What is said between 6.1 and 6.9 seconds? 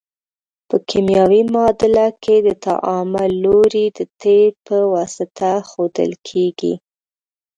کیږي.